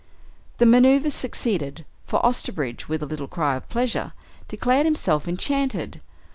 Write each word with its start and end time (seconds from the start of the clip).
The 0.57 0.65
maneuver 0.65 1.11
succeeded, 1.11 1.85
for 2.07 2.19
Osterbridge, 2.25 2.87
with 2.87 3.03
a 3.03 3.05
little 3.05 3.27
cry 3.27 3.55
of 3.55 3.69
pleasure, 3.69 4.13
declared 4.47 4.85
himself 4.87 5.27
enchanted. 5.27 6.01